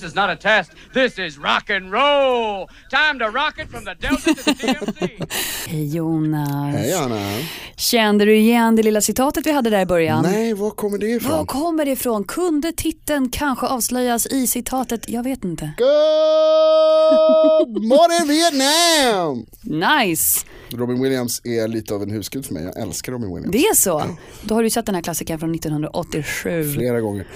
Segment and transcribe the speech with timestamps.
[0.00, 0.70] This is not a test.
[0.94, 2.68] This is rock and roll.
[2.90, 5.26] Time to rock it from the Delta to the DMC.
[5.68, 6.74] Hej Jonas.
[6.74, 7.38] Hej Anna.
[7.76, 10.22] Kände du igen det lilla citatet vi hade där i början?
[10.22, 11.32] Nej, var kommer det ifrån?
[11.32, 12.24] Var kommer det ifrån?
[12.24, 15.08] Kunde titeln kanske avslöjas i citatet?
[15.08, 15.72] Jag vet inte.
[15.78, 19.46] Good morning Vietnam!
[19.62, 20.46] Nice!
[20.72, 22.64] Robin Williams är lite av en husgud för mig.
[22.64, 23.52] Jag älskar Robin Williams.
[23.52, 24.04] Det är så?
[24.42, 26.72] Då har du sett den här klassikern från 1987.
[26.74, 27.26] Flera gånger.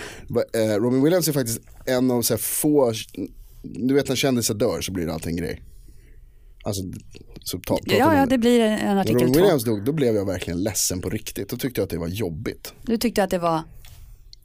[0.55, 2.93] Eh, Robin Williams är faktiskt en av så få,
[3.63, 5.63] du vet när kändisar dör så blir det alltid en grej.
[6.65, 6.83] Alltså,
[7.43, 8.39] så ta, om Ja, ja, det.
[8.39, 9.41] blir en När artikel Robin två.
[9.41, 11.49] Williams dog, då blev jag verkligen ledsen på riktigt.
[11.49, 12.75] Då tyckte jag att det var jobbigt.
[12.83, 13.63] Du tyckte att det var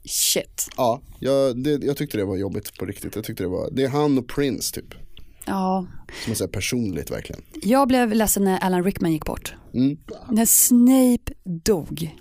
[0.04, 0.68] shit.
[0.76, 3.14] Ja, jag, det, jag tyckte det var jobbigt på riktigt.
[3.16, 4.94] Jag tyckte det var, det är han och Prince typ.
[5.46, 5.86] Ja,
[6.24, 7.42] Som är så personligt verkligen.
[7.62, 9.54] jag blev ledsen när Alan Rickman gick bort.
[9.74, 9.98] Mm.
[10.30, 11.32] När Snape
[11.64, 12.16] dog.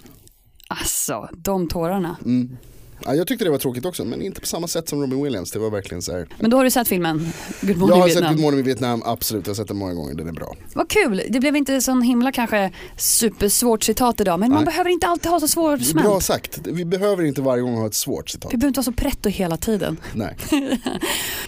[0.68, 2.18] Alltså, de tårarna.
[2.26, 2.58] Mm.
[3.06, 5.52] Ja, jag tyckte det var tråkigt också, men inte på samma sätt som Robin Williams.
[5.52, 6.28] Det var verkligen så här.
[6.40, 7.18] Men då har du sett filmen
[7.62, 8.36] Good Jag Morning har sett Vietnam.
[8.36, 9.46] Good Morning Vietnam, absolut.
[9.48, 10.56] Jag har sett den många gånger, den är bra.
[10.74, 14.66] Vad kul, det blev inte sån himla kanske supersvårt citat idag men man Nej.
[14.66, 16.24] behöver inte alltid ha så är Bra svårsmält.
[16.24, 18.54] sagt, vi behöver inte varje gång ha ett svårt citat.
[18.54, 19.98] Vi behöver inte vara så pretto hela tiden.
[20.14, 20.38] Nej.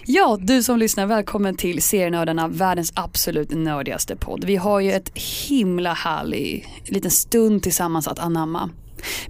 [0.06, 4.44] Ja, du som lyssnar, välkommen till Serienördarna, världens absolut nördigaste podd.
[4.44, 5.10] Vi har ju ett
[5.48, 8.70] himla härlig liten stund tillsammans att anamma.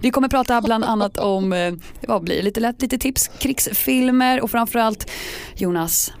[0.01, 1.73] Vi kommer prata bland annat om, eh,
[2.07, 5.09] vad blir lite lätt, lite tips, krigsfilmer och framförallt
[5.55, 6.11] Jonas,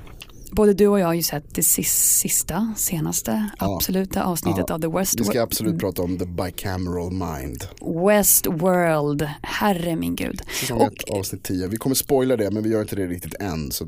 [0.51, 3.75] både du och jag har ju sett det sis- sista, senaste, Ja.
[3.75, 4.75] absoluta avsnittet Ja.
[4.75, 7.63] av The West, Vi ska absolut prata om the bicameral mind.
[8.07, 9.29] Westworld.
[9.41, 10.41] Herre min gud.
[10.59, 11.67] Säsong Och 1, avsnitt 10.
[11.67, 13.71] Vi kommer spoila det, men vi gör inte det riktigt än.
[13.71, 13.87] Så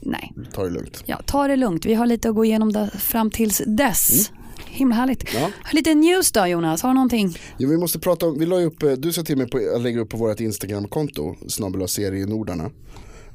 [0.00, 1.02] nej, ta det lugnt.
[1.06, 1.86] ja, ta det lugnt.
[1.86, 4.30] Vi har lite att gå igenom där fram tills dess.
[4.74, 5.34] Himla härligt.
[5.34, 5.50] Ja.
[5.72, 7.38] Lite news då Jonas, har du någonting?
[7.58, 9.60] Ja, vi måste prata om, vi la ju upp, eh, du sa till mig på,
[9.76, 12.70] att lägga upp på vårt Instagramkonto, snabbel serienordarna.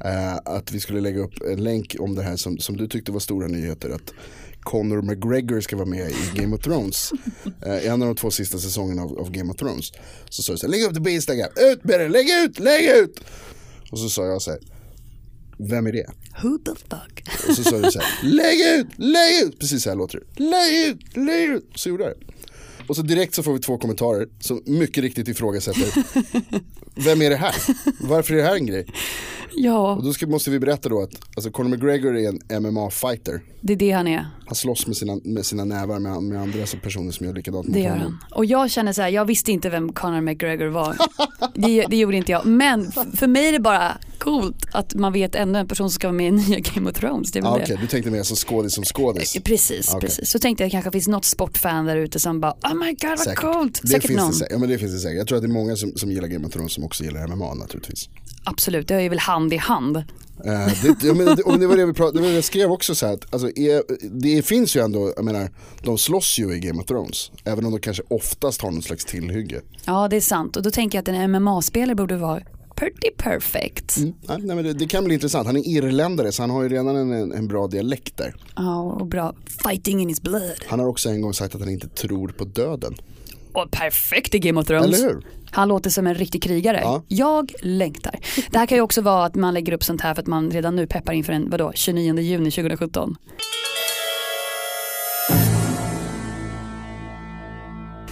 [0.05, 3.11] Eh, att vi skulle lägga upp en länk om det här som, som du tyckte
[3.11, 3.89] var stora nyheter.
[3.89, 4.13] Att
[4.59, 7.11] Conor McGregor ska vara med i Game of Thrones.
[7.65, 9.91] Eh, I en av de två sista säsongerna av, av Game of Thrones.
[10.29, 12.59] Så sa du så här, lägg upp det på Instagram, ut med det, lägg ut,
[12.59, 13.19] lägg ut!
[13.91, 14.59] Och så sa jag så här,
[15.59, 16.05] vem är det?
[16.43, 17.23] Who the fuck?
[17.49, 19.59] Och så sa du så här, lägg ut, lägg ut!
[19.59, 20.43] Precis så här låter det.
[20.43, 21.71] Lägg ut, lägg ut!
[21.75, 22.25] Så gjorde jag det.
[22.87, 25.87] Och så direkt så får vi två kommentarer som mycket riktigt ifrågasätter,
[27.05, 27.55] vem är det här?
[27.99, 28.85] Varför är det här en grej?
[29.55, 33.41] Ja, Och då ska, måste vi berätta då att alltså Conor McGregor är en MMA-fighter.
[33.61, 34.27] det är det han är.
[34.45, 37.73] Han slåss med sina, med sina nävar med, med andra personer som gör likadant mot
[37.73, 38.17] Det gör honom.
[38.21, 38.37] han.
[38.37, 40.95] Och jag känner så här, jag visste inte vem Conor McGregor var.
[41.55, 42.45] Det, det gjorde inte jag.
[42.45, 46.07] Men för mig är det bara coolt att man vet ännu en person som ska
[46.07, 47.31] vara med i nya Game of Thrones.
[47.31, 47.63] Det Ah, det.
[47.63, 49.37] Okej, du tänkte mer som skådis som skådis.
[49.43, 50.01] Precis, Okej.
[50.09, 50.29] precis.
[50.29, 53.19] Så tänkte jag kanske finns något sportfan där ute som bara, oh my god vad
[53.19, 53.39] Säkert.
[53.39, 53.79] coolt.
[53.81, 54.31] Det Säkert finns någon.
[54.39, 55.17] det, ja, men det finns det säkert.
[55.17, 57.27] Jag tror att det är många som, som gillar Game of Thrones som också gillar
[57.27, 58.09] MMA naturligtvis.
[58.43, 59.97] Absolut, det är ju väl hand i hand.
[59.97, 60.03] Eh,
[60.83, 63.13] det, ja, men, det, det var det vi pratade, det jag skrev också så här
[63.13, 65.49] att alltså, är, det finns ju ändå, jag menar,
[65.83, 67.31] de slåss ju i Game of Thrones.
[67.43, 69.61] Även om de kanske oftast har någon slags tillhygge.
[69.85, 70.57] Ja, det är sant.
[70.57, 72.41] Och då tänker jag att en MMA-spelare borde vara
[72.75, 73.97] pretty perfect.
[73.97, 76.69] Nej, nej, men det, det kan bli intressant, han är irländare så han har ju
[76.69, 78.35] redan en, en, en bra dialekt där.
[78.55, 79.33] Ja, och bra
[79.63, 80.63] fighting in his blood.
[80.67, 82.95] Han har också en gång sagt att han inte tror på döden.
[83.53, 85.05] Och perfekt i Game of Thrones.
[85.51, 86.79] Han låter som en riktig krigare.
[86.83, 87.03] Ja.
[87.07, 88.15] Jag längtar.
[88.51, 90.51] Det här kan ju också vara att man lägger upp sånt här för att man
[90.51, 93.15] redan nu peppar inför en, vadå, 29 juni 2017.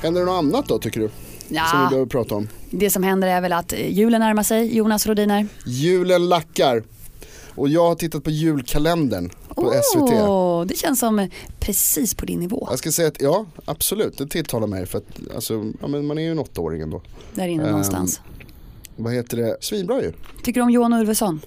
[0.01, 1.07] Händer det något annat då tycker du?
[1.07, 1.15] Som
[1.49, 2.47] vi Ja, behöver prata om.
[2.69, 5.47] det som händer är väl att eh, julen närmar sig, Jonas Rodiner.
[5.65, 6.83] Julen lackar.
[7.57, 10.11] Och jag har tittat på julkalendern på SVT.
[10.11, 12.67] Åh, det känns som eh, precis på din nivå.
[12.69, 16.17] Jag ska säga att ja, absolut, det tilltalar mig för att alltså, ja, men man
[16.17, 17.01] är ju en åttaåring ändå.
[17.33, 18.21] Där inne Ehm, någonstans.
[18.95, 19.57] Vad heter det?
[19.61, 20.13] Svinbra ju.
[20.43, 21.39] Tycker du om Johan Ulveson?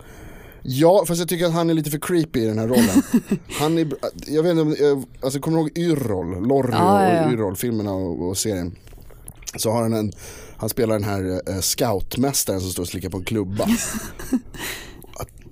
[0.63, 3.03] Ja, fast jag tycker att han är lite för creepy i den här rollen.
[3.61, 3.89] Han är,
[4.27, 7.27] jag vet inte om, jag- alltså kommer du ihåg Yrrol, Lorry Ja, ja, ja.
[7.27, 8.77] och Yrrol, filmerna och, och serien.
[9.57, 10.13] Så har han en,
[10.57, 13.67] han spelar den här eh, scoutmästaren som står och slickar på en klubba.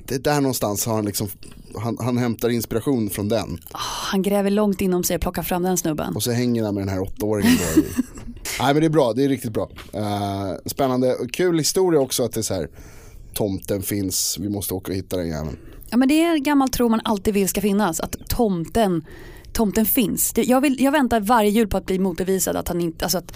[0.08, 1.28] Det är där någonstans har han liksom,
[1.76, 3.58] han, han hämtar inspiration från den.
[3.72, 6.16] Han gräver långt inom sig och plockar fram den snubben.
[6.16, 7.82] Och så hänger han med den här åttaåringen då.
[8.60, 9.70] Nej men det är bra, det är riktigt bra.
[9.92, 12.68] Eh, spännande kul historia också att det är så här.
[13.34, 15.56] Tomten finns, vi måste åka och hitta den jäveln.
[15.90, 18.00] Ja, men det är en gammal tro man alltid vill ska finnas.
[18.00, 19.04] Att tomten,
[19.52, 20.32] tomten finns.
[20.36, 23.32] Jag, vill, jag väntar varje jul på att bli motbevisad att han inte, alltså att,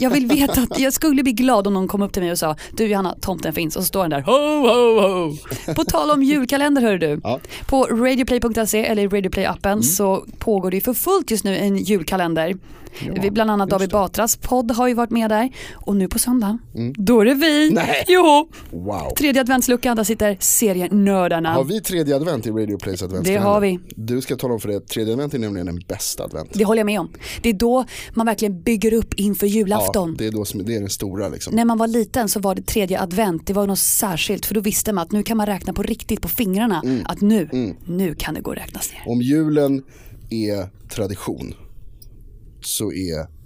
[0.00, 2.38] jag vill veta att jag skulle bli glad om någon kom upp till mig och
[2.38, 4.32] sa du Johanna, tomten finns och så står han där ho
[4.68, 5.36] ho ho.
[5.74, 7.20] På tal om julkalender hör du.
[7.24, 7.40] Ja.
[7.66, 12.56] På radioplay.se eller radioplay appen så pågår det för fullt just nu en julkalender.
[13.22, 16.58] vi, bland annat David Batras podd har ju varit med där och nu på söndag,
[16.94, 17.70] då är det vi.
[17.70, 18.04] Nej.
[18.08, 19.14] Jo, Wow.
[19.18, 21.52] tredje adventsluckan, där sitter serienördarna.
[21.52, 23.40] Har vi tredje advent i Radio Plays adventskalender?
[23.44, 23.78] Det har vi.
[23.96, 26.50] Du ska tala om för det, tredje advent är nämligen den bästa advent.
[26.52, 27.10] Det håller jag med om.
[27.42, 27.84] Det är då
[28.14, 30.10] man verkligen bygger upp inför julafton.
[30.10, 31.54] Ja, det är, då som, det är den stora liksom.
[31.54, 34.60] När man var liten så var det tredje advent, det var något särskilt för då
[34.60, 37.02] visste man att nu kan man räkna på riktigt på fingrarna Mm.
[37.06, 37.48] att nu,
[37.86, 39.12] nu kan det gå att räknas ner.
[39.12, 39.82] Om julen
[40.30, 41.54] är tradition
[42.62, 43.39] så är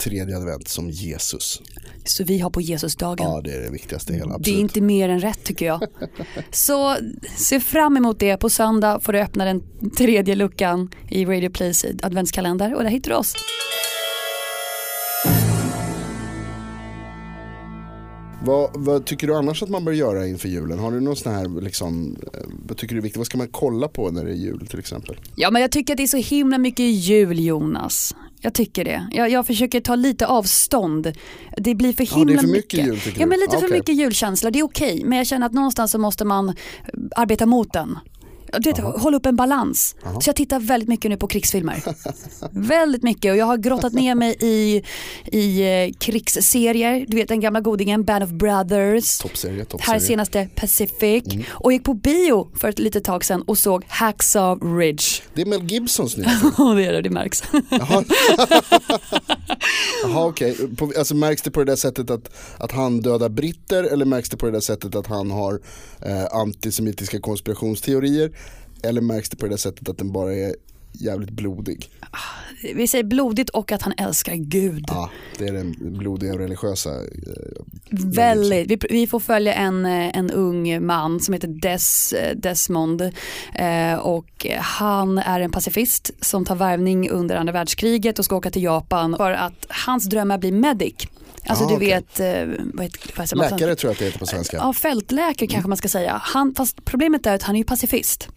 [0.00, 1.62] tredje advent som Jesus.
[2.04, 3.26] Så vi har på Jesusdagen.
[3.26, 4.60] Ja det är det viktigaste hela, Det är absolut.
[4.60, 5.80] inte mer än rätt tycker jag.
[6.50, 6.96] Så
[7.36, 8.36] se fram emot det.
[8.36, 9.62] På söndag får du öppna den
[9.96, 13.34] tredje luckan i Radio Plays adventskalender och där hittar du oss.
[18.44, 20.78] Vad, vad tycker du annars att man bör göra inför julen?
[20.78, 23.16] Har du någon sån här, liksom, eh, vad tycker du är viktigt?
[23.18, 25.16] Vad ska man kolla på när det är jul till exempel?
[25.34, 28.14] Ja men jag tycker att det är så himla mycket jul Jonas.
[28.40, 29.08] Jag tycker det.
[29.10, 31.12] Jag, jag försöker ta lite avstånd.
[31.56, 33.60] Det blir för Ja, himla det är för mycket jul, tycker Ja men lite Ja,
[33.60, 34.50] för mycket julkänsla.
[34.50, 35.02] Det är okej.
[35.04, 36.54] Men jag känner att någonstans så måste man eh,
[37.16, 37.98] arbeta mot den.
[38.58, 39.94] Du vet, hålla upp en balans.
[40.20, 41.82] Så jag tittar väldigt mycket nu på krigsfilmer.
[42.50, 44.82] väldigt mycket och jag har grottat ner mig i,
[45.32, 47.04] i eh, krigsserier.
[47.08, 49.18] Du vet den gamla godingen Band of Brothers.
[49.18, 50.00] Toppserie, Här toppserie.
[50.00, 51.24] senaste Pacific.
[51.34, 51.44] Mm.
[51.50, 55.04] Och gick på bio för ett litet tag sedan och såg Hacksaw Ridge.
[55.34, 56.76] Det är Mel Gibsons nya film.
[56.76, 57.42] Det är det, det märks.
[57.70, 58.04] Jaha,
[60.02, 60.56] Jaha okej.
[60.76, 64.28] På- Alltså märks det på det där sättet att, att han dödar britter eller märks
[64.28, 65.60] det på det där sättet att han har
[66.02, 68.32] eh, antisemitiska konspirationsteorier?
[68.82, 70.54] Eller märks det på det sättet att den bara är
[70.92, 71.90] jävligt blodig?
[72.74, 74.84] Vi säger blodigt och att han älskar Gud.
[74.88, 76.90] Ja, det är den blodiga religiösa.
[76.90, 77.04] Eh,
[77.90, 78.70] Väldigt.
[78.70, 83.00] Vi, vi får följa en, eh, en ung man som heter Des, eh, Desmond
[83.54, 88.50] eh, och han är en pacifist som tar värvning under andra världskriget och ska åka
[88.50, 90.94] till Japan för att hans dröm är att bli medic.
[91.46, 91.88] Alltså Ah, du okej.
[91.88, 92.18] vet,
[92.74, 93.50] vad heter, vad man?
[93.50, 94.56] läkare tror jag att det heter på svenska.
[94.56, 96.20] Ja, fältläkare kanske man ska säga.
[96.24, 98.28] Han, fast problemet är att han är ju pacifist.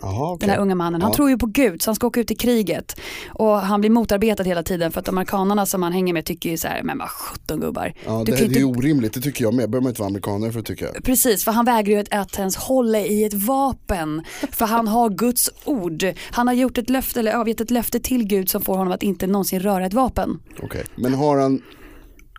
[0.00, 0.46] Jaha, okej.
[0.46, 1.02] Den här unga mannen.
[1.02, 1.16] Han Ja.
[1.16, 3.00] tror ju på Gud så han ska åka ut i kriget.
[3.28, 6.56] Och han blir motarbetad hela tiden för att amerikanerna som han hänger med tycker ju
[6.56, 7.92] så här, men vad sjutton gubbar.
[8.06, 9.70] Ja, det, det ju är inte- orimligt, det tycker jag med.
[9.70, 10.86] behöver man inte vara amerikaner för att tycka.
[11.04, 14.22] Precis, för han vägrar ju att, ens hålla i ett vapen.
[14.52, 16.04] För han har Guds ord.
[16.30, 19.02] Han har gjort ett löfte, eller avgett ett löfte till Gud som får honom att
[19.02, 20.38] inte någonsin röra ett vapen.
[20.62, 20.84] Okej.
[20.96, 21.62] Men har han,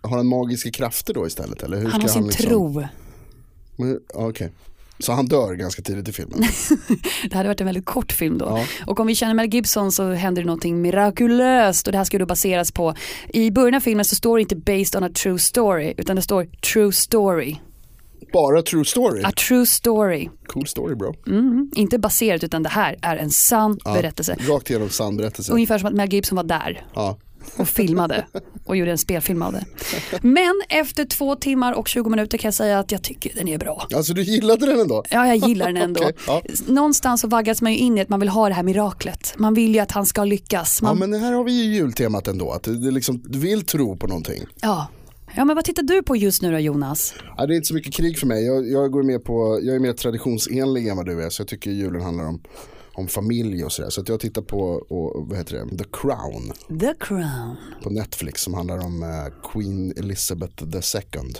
[0.02, 1.62] har han magiska krafter då istället?
[1.62, 2.46] Eller hur Han har ska sin liksom...
[2.48, 2.84] tro.
[4.14, 4.52] Okej.
[5.02, 6.42] Så han dör ganska tidigt i filmen?
[7.30, 8.44] Det hade varit en väldigt kort film då.
[8.44, 8.64] Ja.
[8.86, 12.18] Och om vi känner Mel Gibson så händer det någonting mirakulöst och det här ska
[12.18, 12.94] då baseras på,
[13.28, 16.22] i början av filmen så står det inte based on a true story utan det
[16.22, 17.56] står true story.
[18.32, 19.22] Bara true story?
[19.24, 20.28] A true story.
[20.46, 21.14] Cool story bro.
[21.26, 24.36] Mm, inte baserat utan det här är en sann Ja, berättelse.
[24.48, 25.52] Rakt igenom sann berättelse.
[25.52, 27.18] Ungefär som att Mel Gibson var där Ja.
[27.56, 28.26] Och filmade
[28.64, 29.64] och gjorde en spelfilm av det.
[30.20, 33.58] Men efter två timmar och 20 minuter kan jag säga att jag tycker den är
[33.58, 33.86] bra.
[33.94, 35.04] Alltså du gillade den ändå?
[35.10, 36.00] Ja, jag gillar den ändå.
[36.04, 36.42] Okej, ja.
[36.66, 39.34] Någonstans så vaggas man ju in i att man vill ha det här miraklet.
[39.36, 40.78] Man vill ju att han ska lyckas.
[40.82, 43.66] Ja Man, men här har vi ju jultemat ändå, att du, du, liksom, du vill
[43.66, 44.42] tro på någonting.
[44.60, 44.86] ja.
[45.36, 47.14] ja, men vad tittar du på just nu då Jonas?
[47.36, 49.74] Ja, det är inte så mycket krig för mig, jag, jag, går med på, jag
[49.74, 52.42] är mer traditionsenlig än vad du är, så jag tycker julen handlar om,
[52.94, 53.90] om familj och sådär.
[53.90, 57.56] Så att jag tittar på, och, vad heter det, The Crown The Crown.
[57.82, 61.32] på Netflix som handlar om eh, Queen Elizabeth II.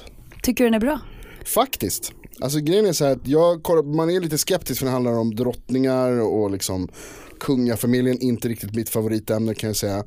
[0.42, 1.00] Tycker du den är bra?
[1.44, 2.12] Faktiskt.
[2.40, 5.12] Alltså grejen är så här att jag, kollar- man är lite skeptisk för det handlar
[5.12, 6.88] om drottningar och liksom
[7.40, 10.04] kungafamiljen, inte riktigt mitt favoritämne kan jag säga.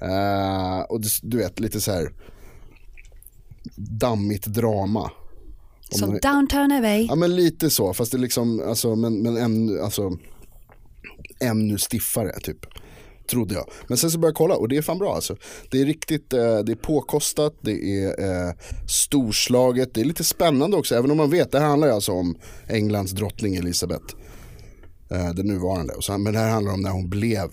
[0.00, 2.12] Eh, och du, du vet lite så här
[3.76, 5.10] dammigt drama.
[5.92, 7.06] Om Som man- Downtown Abbey.
[7.08, 10.16] Ja men lite så, fast det är liksom, alltså, men, men än, alltså,
[11.40, 12.66] ännu stiffare typ.
[13.30, 13.70] Trodde jag.
[13.88, 15.36] Men sen så började jag kolla och det är fan bra alltså.
[15.70, 18.08] Det är riktigt, eh, det är påkostat, det är
[18.48, 18.52] eh,
[18.88, 20.94] storslaget, det är lite spännande också.
[20.94, 22.36] Även om man vet, det här handlar ju alltså om
[22.68, 24.14] Englands drottning Elizabeth.
[25.10, 25.92] Eh, den nuvarande.
[25.92, 27.50] Och så, men det här handlar om när hon blev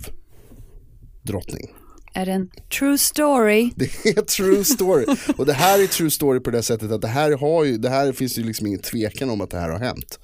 [1.22, 1.74] drottning.
[2.14, 3.72] Är det en true story?
[3.76, 5.06] Det är true story.
[5.38, 7.90] Och det här är true story på det sättet att det här, har ju, det
[7.90, 10.20] här finns ju liksom ingen tvekan om att det här har hänt.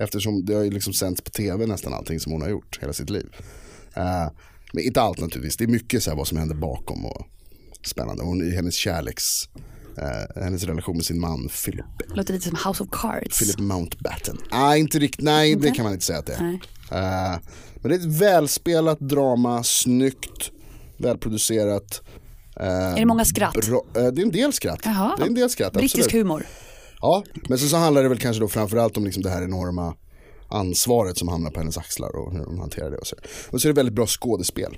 [0.00, 2.92] Eftersom det har ju liksom sänds på tv nästan allting som hon har gjort hela
[2.92, 3.26] sitt liv.
[3.94, 4.28] Eh,
[4.72, 7.26] men inte allt naturligtvis, det är mycket så här vad som händer bakom och
[7.84, 8.22] spännande.
[8.22, 9.24] Hon hennes kärleks,
[9.98, 13.38] eh, hennes relation med sin man Philip, Låter lite som House of Cards.
[13.38, 14.38] Philip Mountbatten.
[14.52, 16.52] Nej, inte riktigt, nej det kan man inte säga att det är.
[17.32, 17.38] Eh,
[17.82, 20.50] men det är ett välspelat drama, snyggt,
[20.98, 22.02] välproducerat.
[22.60, 23.66] eh, Är det många skratt?
[23.66, 24.80] Bra, det är en del skratt.
[24.84, 25.14] Jaha.
[25.16, 26.12] Det är en del skratt, Brittisk absolut.
[26.26, 26.46] humor.
[27.00, 29.94] Ja, men så, så handlar det väl kanske då framförallt om liksom det här enorma
[30.48, 33.16] ansvaret som hamnar på hennes axlar och hur hon hanterar det och så.
[33.50, 34.76] Och så är det väldigt bra skådespel.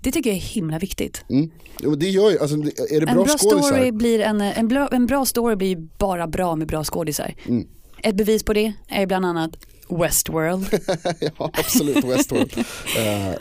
[0.00, 1.24] Det tycker jag är himla viktigt.
[1.30, 1.50] Mm.
[1.82, 3.68] Jo, det gör ju, alltså, är det En bra, bra, skådisar?
[3.68, 7.34] story blir en, en, bra, en bra story blir bara bra med bra skådisar.
[7.46, 7.68] Mm.
[8.02, 9.50] Ett bevis på det är bland annat
[9.88, 10.66] Westworld.
[11.20, 12.58] ja, absolut, Westworld.
[12.58, 12.64] uh,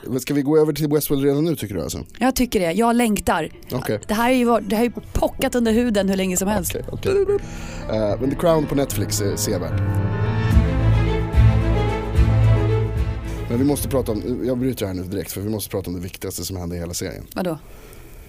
[0.12, 2.06] men ska vi gå över till Westworld redan nu tycker du alltså?
[2.20, 3.50] Jag tycker det, jag längtar.
[3.72, 4.00] Okej.
[4.08, 6.76] Det här är ju, det här är ju pockat under huden hur länge som helst.
[6.76, 7.38] Okej, okej.
[7.90, 9.82] Eh, men The Crown på Netflix är sevärd.
[13.50, 15.96] Men vi måste prata om, jag bryter här nu direkt för vi måste prata om
[15.96, 17.28] det viktigaste som hände i hela serien.
[17.36, 17.60] Vadå?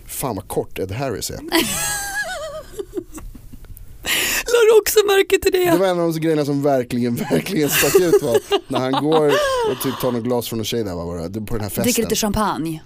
[0.06, 1.38] Fan vad kort Ed Harris är.
[4.46, 5.76] Lade också märke till Det det?
[5.76, 9.26] var en av de grejerna som verkligen, verkligen stack ut var när han går
[9.70, 11.82] och typ tar något glas från en tjej där var det, på den här Dricker
[11.84, 12.04] festen.
[12.04, 12.82] lite champagne.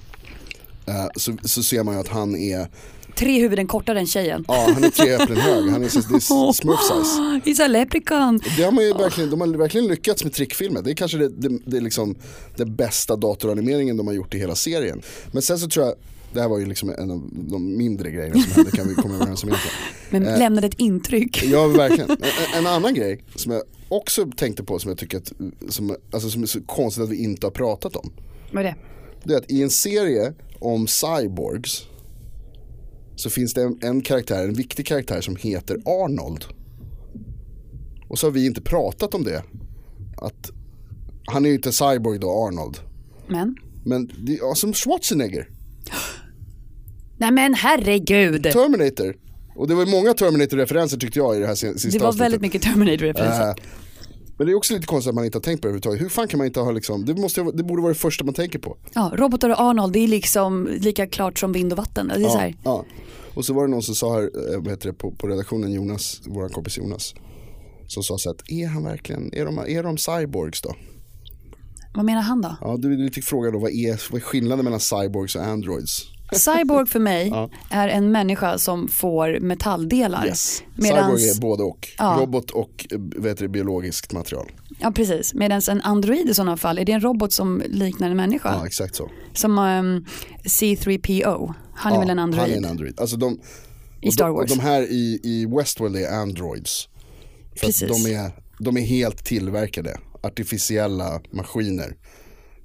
[0.87, 2.69] Eh, så, så ser man ju att han är,
[3.17, 4.45] Tre huvuden kortare än tjejen.
[4.49, 7.41] ja han är tre äpplen hög, han är så, det är smurf size.
[7.45, 8.41] He's a leprechaun.
[8.57, 10.83] Det har man ju verkligen, de har verkligen lyckats med trickfilmer.
[10.83, 12.15] Det är kanske det, det, det är liksom
[12.57, 15.03] den bästa datoranimeringen de har gjort i hela serien.
[15.33, 15.95] Men sen så tror jag,
[16.33, 19.15] det här var ju liksom en av de mindre grejerna som hände kan vi komma
[19.15, 19.77] överens om egentligen.
[20.11, 20.39] Men Eh.
[20.39, 21.43] lämnade ett intryck.
[21.51, 22.11] Ja verkligen.
[22.11, 22.19] En,
[22.59, 25.33] en annan grej som jag också tänkte på som jag tycker att,
[25.69, 28.13] som, alltså, som är så konstigt att vi inte har pratat om.
[28.53, 28.77] Vad är det?
[29.25, 31.87] Det är att i en serie om cyborgs
[33.17, 36.45] så finns det en, en karaktär, en viktig karaktär som heter Arnold.
[38.09, 39.43] Och så har vi inte pratat om det.
[40.17, 40.51] Att
[41.27, 42.79] han är ju inte cyborg då, Arnold.
[43.29, 43.57] Men?
[43.85, 45.49] Men det ja, som Schwarzenegger,
[47.19, 48.43] Nej men herregud.
[48.43, 49.17] Terminator.
[49.57, 52.25] Och det var många Terminator-referenser tyckte jag i det här sista Det var avsnittet.
[52.25, 53.49] väldigt mycket Terminator-referenser.
[53.49, 53.55] Eh,
[54.39, 56.01] Men det är också lite konstigt att man inte har tänkt på det överhuvudtaget.
[56.03, 58.35] Hur fan kan man inte ha liksom, det, måste, det borde vara det första man
[58.35, 58.77] tänker på.
[58.95, 62.09] Ja, robotar och Arnold, det är liksom lika klart som vind och vatten.
[62.09, 62.55] Det är så här.
[62.65, 62.85] Ja.
[63.35, 65.73] Och så var det någon som sa här, eh, vad heter det, på, på redaktionen,
[65.73, 67.15] Jonas, vår kompis Jonas.
[67.87, 70.75] Som sa så att, är han verkligen, är de, är de cyborgs då?
[71.95, 72.57] Vad menar han då?
[72.61, 76.07] Ja, du lite fråga då, vad är, vad är skillnaden mellan cyborgs och androids?
[76.33, 77.33] Cyborg för mig
[77.71, 80.27] är en människa som får metalldelar.
[80.27, 80.63] Yes.
[80.75, 82.17] Medans, Cyborg är både och, Ja.
[82.21, 84.53] robot och heter det, biologiskt material.
[84.81, 88.17] Ja precis, medan en android i sådana fall, är det en robot som liknar en
[88.17, 88.53] människa?
[88.53, 89.11] Ja, exakt så.
[89.35, 90.05] Som ehm,
[90.45, 92.43] C3PO, han är ja, väl en android?
[92.43, 93.01] Han är en android.
[93.01, 93.41] Alltså de,
[94.01, 94.51] I Star de, Wars.
[94.51, 96.89] Och de här i, i Westworld är androids.
[97.57, 98.05] För Precis.
[98.05, 101.95] de är, de är helt tillverkade, artificiella maskiner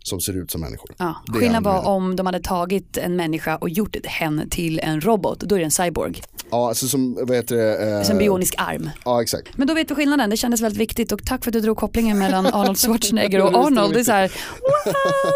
[0.05, 0.91] som ser ut som människor.
[0.97, 4.79] Ja, Det är skillnad var om de hade tagit en människa och gjort henne till
[4.79, 6.21] en robot, då är det en cyborg.
[6.51, 7.91] Ja, alltså som, vad heter det?
[7.97, 8.89] eh, Som bionisk arm.
[9.05, 9.57] Ja, exakt.
[9.57, 11.77] Men då vet vi skillnaden, det kändes väldigt viktigt och tack för att du drog
[11.77, 13.93] kopplingen mellan Arnold Schwarzenegger och Arnold.
[13.93, 14.31] Det är så här,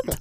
[0.05, 0.17] what?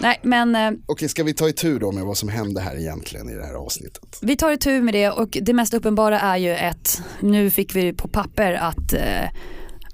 [0.00, 3.30] Nej men eh, Okej, ska vi ta itu då med vad som hände här egentligen
[3.30, 4.18] i det här avsnittet?
[4.22, 7.92] vi tar itu med det och det mest uppenbara är ju ett, nu fick vi
[7.92, 9.28] på papper att eh,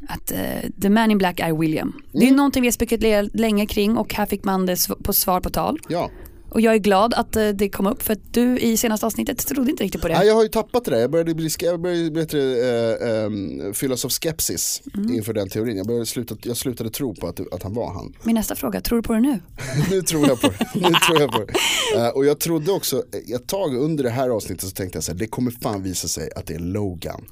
[0.08, 0.38] att eh,
[0.82, 1.92] The Man in Black är William.
[2.12, 5.12] Det är ju någonting vi har spekulerat länge kring och här fick man det på
[5.12, 5.78] svar på tal.
[5.88, 6.10] Ja,
[6.50, 9.38] Och jag är glad att eh, det kom upp för att du i senaste avsnittet
[9.46, 10.14] trodde inte riktigt på det.
[10.18, 10.98] Nej, jag har ju tappat det där.
[11.00, 15.14] Jag började, bli, jag började bättre, eh, eh, fyllas av skepsis Mm.
[15.14, 15.76] inför den teorin.
[15.76, 18.12] Jag, började sluta, jag slutade tro på att, att han var han.
[18.22, 19.40] Min nästa fråga, tror du på det nu?
[19.90, 20.66] nu tror jag på det.
[20.75, 21.52] Nu tror jag på det.
[22.00, 23.02] Eh, och jag trodde också,
[23.34, 26.08] ett tag under det här avsnittet så tänkte jag så här, det kommer fan visa
[26.08, 27.25] sig att det är Logan.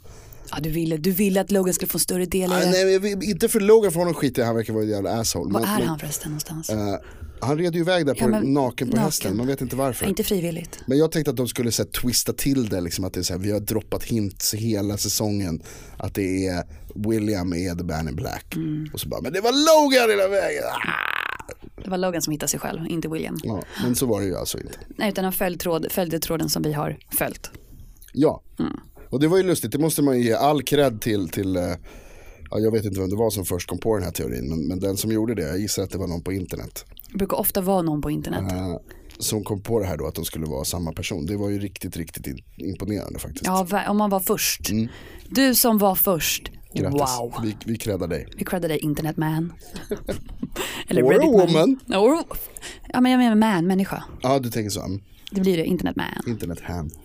[0.50, 2.70] Ja, du ville, du ville att Logan skulle få en större del i det.
[2.70, 5.52] nej, inte för Logan, för honom skiter jag han verkar vara en jävla asshole.
[5.52, 6.70] Var Men- är men, han förresten någonstans?
[6.70, 6.94] eh,
[7.40, 9.04] han red ju iväg där på, Ja, men naken på naken.
[9.04, 10.06] hästen, man vet inte varför.
[10.06, 10.78] Inte frivilligt.
[10.86, 13.24] Men jag tänkte att de skulle så här, twista till det, liksom, att det är
[13.24, 15.62] så här, vi har droppat hints hela säsongen
[15.98, 18.56] att det är William är the man in black.
[18.56, 18.90] Mm.
[18.92, 20.64] Och så bara, men det var Logan hela vägen!
[20.64, 21.54] Ah!
[21.84, 23.38] Det var Logan som hittade sig själv, inte William.
[23.42, 24.78] Ja, men så var det ju alltså inte.
[24.96, 27.50] Nej, utan en följdtråd, följde tråden som vi har följt.
[28.12, 28.80] Ja, Mm.
[29.14, 31.62] Och det var ju lustigt, det måste man ju ge all cred till, till eh,
[32.50, 34.68] ja, jag vet inte vem det var som först kom på den här teorin, men,
[34.68, 36.84] men den som gjorde det, jag gissar att det var någon på internet.
[37.12, 38.52] Det brukar ofta vara någon på internet.
[38.52, 38.76] Eh,
[39.18, 41.26] som kom på det här då, att de skulle vara samma person.
[41.26, 43.46] Det var ju riktigt, riktigt imponerande faktiskt.
[43.46, 44.60] Ja, om man var först.
[45.28, 46.48] Du som var först.
[46.48, 46.92] Mm.
[46.92, 47.34] Grattis, Wow.
[47.42, 48.26] vi, vi creddar dig.
[48.36, 49.52] Vi creddar dig internetman.
[50.88, 51.46] Eller Or a Reddit man.
[51.46, 51.80] woman.
[52.02, 52.24] Or,
[52.92, 54.04] ja men jag menar man, människa.
[54.22, 54.80] Ja, du tänker så.
[55.34, 56.06] Det blir det, internetman.
[56.26, 56.90] Internet ham.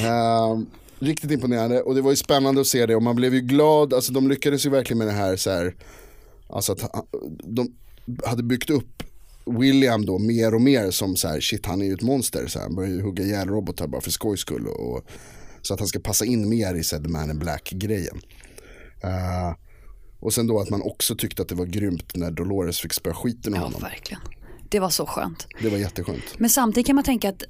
[0.00, 0.66] Ehm,
[0.98, 3.94] riktigt imponerande och det var ju spännande att se det och man blev ju glad,
[3.94, 5.74] alltså de lyckades ju verkligen med det här så här,
[6.48, 7.06] alltså att
[7.44, 7.72] de
[8.24, 9.02] hade byggt upp
[9.46, 12.58] William då mer och mer som så här, shit han är ju ett monster, så
[12.58, 14.66] här, han börjar ju hugga ihjäl robotar bara för skojs skull.
[14.66, 15.04] Och, och,
[15.62, 18.20] så att han ska passa in mer i så här, The Man in Black-grejen.
[19.02, 19.54] Eh,
[20.20, 23.14] och sen då att man också tyckte att det var grymt när Dolores fick spöa
[23.14, 23.80] skiten ur Ja, honom.
[23.80, 24.20] verkligen.
[24.74, 25.46] Det var så skönt.
[25.60, 26.38] Det var jätteskönt.
[26.38, 27.42] Men samtidigt kan man tänka att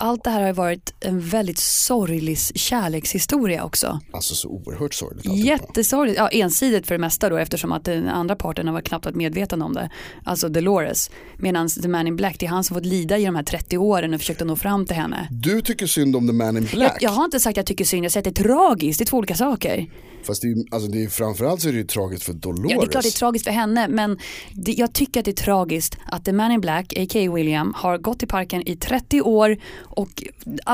[0.00, 4.00] allt det här har varit en väldigt sorglig kärlekshistoria också.
[4.12, 5.26] Alltså så oerhört sorgligt.
[5.26, 5.48] alltihopa.
[5.48, 9.04] Jättesorgligt, ja ensidigt för det mesta då eftersom att den andra parten har varit knappt
[9.04, 9.90] varit medveten om det.
[10.24, 11.10] Alltså Dolores.
[11.36, 13.78] Medan The Man in Black, det är han som fått lida i de här 30
[13.78, 15.28] åren och försökt att nå fram till henne.
[15.30, 16.92] Du tycker synd om The Man in Black.
[17.00, 18.98] Jag, jag har inte sagt att jag tycker synd, jag säger att det är tragiskt,
[18.98, 19.86] det är två olika saker.
[20.22, 22.70] Fast det är, alltså, det är, framförallt så är det ju tragiskt för Dolores.
[22.72, 24.18] Ja, det är klart det är tragiskt för henne men
[24.52, 27.32] det, jag tycker att det är tragiskt att The Man in Black, a.k.a.
[27.34, 29.56] William, har gått i parken i 30 år
[29.90, 30.22] och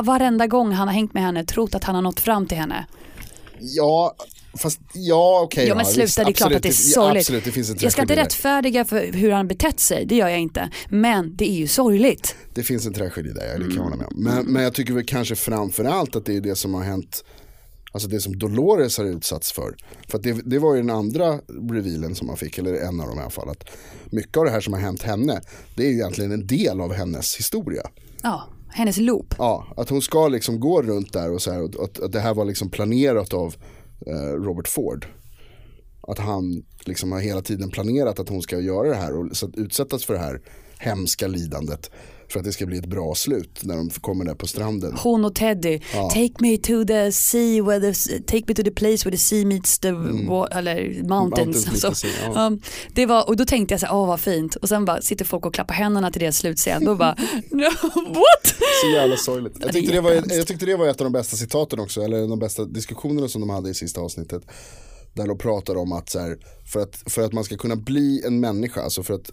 [0.04, 2.87] varenda gång han har hängt med henne trott att han har nått fram till henne.
[3.61, 4.14] Ja,
[4.58, 5.68] fast ja okej.
[5.68, 7.20] Ja men sluta, visst, det är klart att det är sorgligt.
[7.23, 10.28] absolut, det finns en jag ska inte rättfärdiga för hur han betett sig, det gör
[10.28, 10.70] jag inte.
[10.88, 12.37] Men det är ju sorgligt.
[12.54, 13.82] Det finns en tragedi där, det kan jag Mm.
[13.82, 14.14] hålla med om.
[14.16, 17.25] Men, men jag tycker väl kanske framförallt att det är det som har hänt,
[17.92, 19.76] alltså det som Dolores har utsatts för.
[20.08, 21.38] För att det, det var ju den andra
[21.70, 23.49] revealen som man fick, eller en av dem i alla fall.
[23.49, 23.64] Att
[24.11, 25.40] mycket av det här som har hänt henne,
[25.76, 27.82] det är ju egentligen en del av hennes historia.
[28.23, 29.35] Ja, hennes loop.
[29.38, 32.21] Ja, att hon ska liksom gå runt där och så här, och att, att det
[32.21, 33.54] här var liksom planerat av
[34.06, 35.06] eh, Robert Ford.
[36.09, 39.47] Att han liksom har hela tiden planerat att hon ska göra det här och så
[39.47, 40.40] att utsättas för det här
[40.78, 41.90] hemska lidandet.
[42.28, 44.95] För att det ska bli ett bra slut när de kommer där på stranden.
[45.02, 49.04] Hon och Teddy, take me to the sea, where the, take me to the place
[49.09, 51.09] where the sea meets the wa- eller mountains.
[51.09, 51.09] Mm.
[51.09, 52.47] Mountains Alltså, ja.
[52.47, 52.61] um,
[52.95, 54.54] det var, och då tänkte jag så här, åh vad fint.
[54.56, 56.85] Och sen bara sitter folk och klappar händerna till deras slutscen.
[56.85, 57.16] Då bara,
[57.50, 57.62] no,
[58.09, 58.54] what?
[58.83, 59.56] Så jävla sorgligt.
[59.61, 62.28] Jag tyckte det, var, jag tyckte det var ett av de bästa citaten också, eller
[62.28, 64.42] de bästa diskussionerna som de hade i sista avsnittet.
[65.14, 66.37] Där de pratar om att, så här,
[66.73, 69.30] för att för att man ska kunna bli en människa, alltså för att,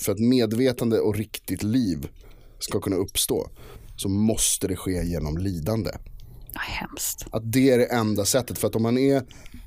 [0.00, 2.08] för att medvetande och riktigt liv
[2.60, 3.48] ska kunna uppstå,
[3.96, 5.90] så måste det ske genom lidande.
[6.54, 7.26] Ja, hemskt.
[7.30, 9.22] Att det är det enda sättet, för att om man är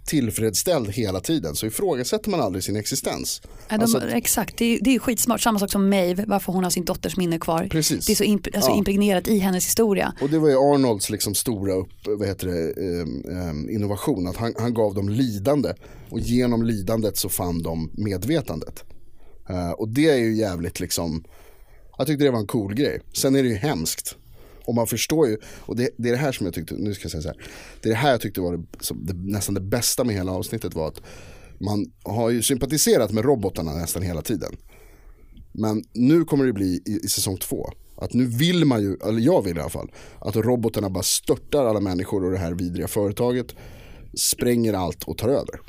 [0.05, 3.41] tillfredsställd hela tiden så ifrågasätter man aldrig sin existens.
[3.69, 5.41] Ja, de, Alltså, exakt, det är, det är skitsmart.
[5.41, 7.67] Samma sak som Maeve, varför hon har sin dotters minne kvar.
[7.71, 8.05] Precis.
[8.05, 8.77] Det är så imp- alltså Ja.
[8.77, 10.13] impregnerat i hennes historia.
[10.21, 14.53] Och det var ju Arnolds liksom stora upp, vad heter det, eh, innovation, att han,
[14.59, 15.73] han gav dem lidande
[16.09, 18.83] och genom lidandet så fann de medvetandet.
[19.49, 21.23] Eh, och det är ju jävligt liksom,
[21.97, 23.01] jag tyckte det var en cool grej.
[23.13, 24.15] Sen är det ju hemskt.
[24.65, 27.03] Och man förstår ju, och det, det är det här som jag tyckte, nu ska
[27.03, 27.37] jag säga så här,
[27.81, 30.73] det är det här jag tyckte var det, det, nästan det bästa med hela avsnittet
[30.73, 31.01] var att
[31.59, 34.55] man har ju sympatiserat med robotarna nästan hela tiden.
[35.51, 37.69] Men nu kommer det bli i, i säsong två.
[37.95, 41.65] Att nu vill man ju, eller jag vill i alla fall, att robotarna bara störtar
[41.65, 43.55] alla människor och det här vidriga företaget.
[44.31, 45.61] Spränger allt och tar över.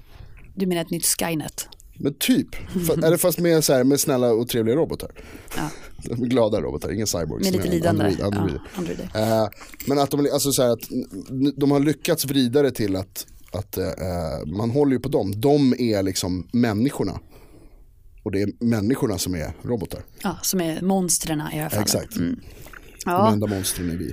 [0.55, 1.69] Du menar ett nytt Skynet?
[1.99, 2.49] Men typ,
[3.05, 5.11] eller fast med, så här, med snälla och trevliga robotar.
[5.57, 5.71] Ja.
[6.11, 7.45] Med glada robotar, inga cyborgs.
[7.45, 8.05] Med lite lidande.
[8.05, 8.61] Android, androider.
[8.65, 9.09] Ja, androider.
[9.43, 9.49] Eh,
[9.87, 10.89] men att de, alltså så här, att
[11.57, 13.85] de har lyckats vrida det till att, att eh,
[14.47, 15.41] man håller ju på dem.
[15.41, 17.21] De är liksom människorna.
[18.23, 20.01] Och det är människorna som är robotar.
[20.23, 21.85] Ja, som är monstren i det här fallet.
[21.87, 22.17] Exakt.
[22.17, 22.41] Mm.
[23.05, 24.13] De Ja, enda monstren är vi.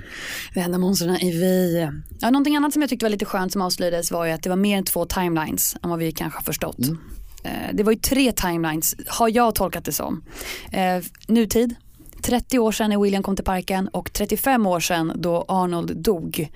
[0.54, 1.88] de enda monstren är vi.
[2.20, 4.48] Ja, någonting annat som jag tyckte var lite skönt som avslöjades var ju att det
[4.48, 6.78] var mer än två timelines än vad vi kanske har förstått.
[6.80, 6.94] Eh,
[7.42, 10.24] Eh, det var ju tre timelines, har jag tolkat det som.
[10.72, 11.74] Eh, nutid,
[12.22, 16.50] 30 år sedan när William kom till parken och 35 år sedan då Arnold dog.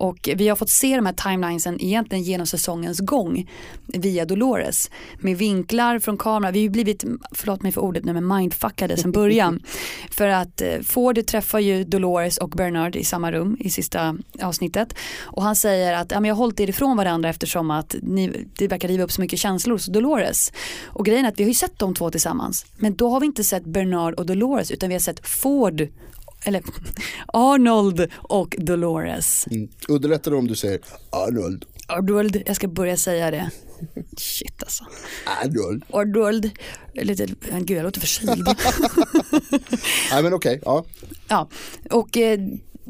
[0.00, 3.50] Och vi har fått se de här timelinesen egentligen genom säsongens gång
[3.86, 4.90] via Dolores.
[5.18, 6.52] Med vinklar från kameran.
[6.52, 9.60] Vi har ju blivit, förlåt mig för ordet nu, men mindfuckade sedan början.
[10.10, 14.94] för att eh, Ford träffar ju Dolores och Bernard i samma rum i sista avsnittet.
[15.22, 18.46] Och han säger att ja, men jag har hållit er ifrån varandra eftersom att ni,
[18.58, 20.52] det verkar riva upp så mycket känslor hos Dolores.
[20.84, 22.66] Och grejen är att vi har ju sett de två tillsammans.
[22.76, 25.88] Men då har vi inte sett Bernard och Dolores utan vi har sett Ford
[26.44, 26.62] eller
[27.26, 29.46] Arnold och Dolores.
[29.50, 29.68] Mm.
[29.88, 33.50] Underlättar det om du säger Arnold, Arnold, jag ska börja säga det.
[34.16, 34.84] Shit alltså.
[35.42, 35.84] Arnold.
[35.92, 36.50] Arnold,
[36.94, 37.26] lite,
[37.60, 38.48] gud jag låter förkyld.
[40.10, 40.84] Nej men okej, ja.
[41.28, 41.48] ja,
[41.90, 42.40] och eh,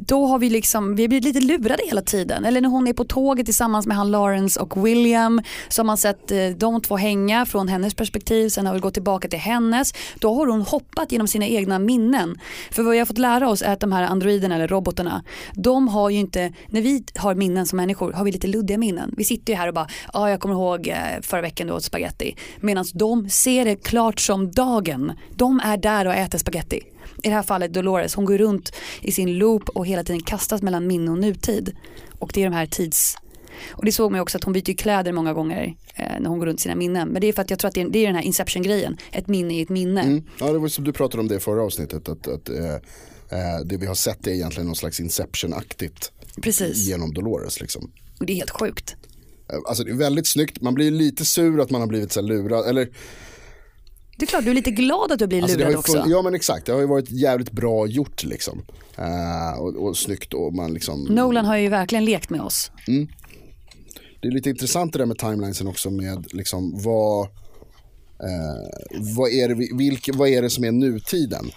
[0.07, 2.45] då har vi liksom, vi har blivit lite lurade hela tiden.
[2.45, 5.97] Eller när hon är på tåget tillsammans med han Lawrence och William så har man
[5.97, 9.93] sett eh, de två hänga från hennes perspektiv, sen har vi gått tillbaka till hennes.
[10.21, 12.39] Då har hon hoppat genom sina egna minnen.
[12.71, 15.89] För vad vi har fått lära oss är att de här androiderna eller robotarna, de
[15.89, 19.15] har ju inte, när vi har minnen som människor har vi lite luddiga minnen.
[19.17, 21.73] Vi sitter ju här och bara, ja ah, jag kommer ihåg eh, förra veckan du
[21.73, 22.37] åt spaghetti.
[22.61, 25.13] Medan de ser det klart som dagen.
[25.35, 26.81] De är där och äter spaghetti.
[27.23, 30.63] I det här fallet Dolores, hon går runt i sin loop och hela tiden kastas
[30.63, 31.77] mellan minne och nutid.
[32.19, 33.17] Och det är de här tids,
[33.71, 36.39] Och det såg man ju också att hon byter kläder många gånger eh, när hon
[36.39, 37.09] går runt sina minnen.
[37.09, 38.97] Men det är för att jag tror att det är, det är den här Inception-grejen.
[39.13, 40.03] Ett minne är ett minne.
[40.03, 40.23] Mm.
[40.41, 42.09] Ja, det var som du pratade om det i förra avsnittet.
[42.09, 46.87] Att, att eh, eh, det vi har sett är egentligen någon slags Inception-aktigt Precis.
[46.89, 47.61] genom Dolores.
[47.61, 47.91] Liksom.
[48.21, 48.97] Och det är helt sjukt.
[49.53, 52.21] Eh, Alltså det är väldigt snyggt, man blir lite sur att man har blivit så
[52.21, 52.69] lurad.
[52.69, 52.89] Eller,
[54.21, 56.05] Det är klart, du är lite glad att du blir alltså lurad också.
[56.07, 58.63] ja men exakt, det har ju varit jävligt bra gjort liksom.
[58.99, 61.05] Eh, och, och snyggt och man liksom.
[61.05, 62.71] Nolan har ju verkligen lekt med oss.
[64.23, 67.25] Det är lite intressant det där med timelinesen också med liksom vad,
[68.23, 71.51] eh, vad, är det, vi- vilka, vad är det som är nutiden?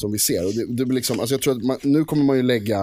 [0.00, 0.46] Som vi ser.
[0.46, 2.78] Och det, det blir liksom, alltså jag tror att man, nu kommer man ju lägga,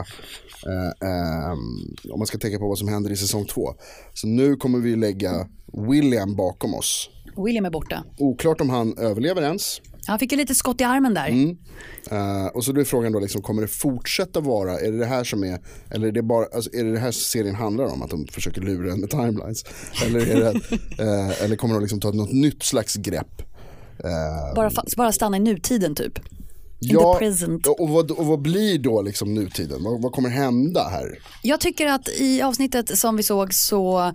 [0.67, 3.73] eh, ehm, om man ska tänka på vad som händer i säsong två.
[4.13, 5.47] Så nu kommer vi lägga
[5.89, 7.09] William bakom oss.
[7.37, 8.03] William är borta.
[8.17, 9.81] Oklart om han överlever ens.
[10.07, 11.27] Han fick ju lite skott i armen där.
[11.27, 11.57] Mm.
[12.11, 15.05] Eh, och så då är frågan då, liksom, kommer det fortsätta vara, är det det
[15.05, 18.01] här som är, eller är det, bara, alltså, är det det här serien handlar om,
[18.01, 19.63] att de försöker lura en med timelines?
[20.05, 20.49] Eller, är det,
[21.03, 23.41] eh, eller kommer de liksom ta något nytt slags grepp?
[24.03, 26.19] Eh, Bara, bara stanna i nutiden typ.
[26.83, 27.19] In ja,
[27.79, 29.83] och vad, och vad blir då liksom nutiden?
[29.83, 31.19] Vad, vad kommer hända här?
[31.43, 34.13] Jag tycker att i avsnittet som vi såg så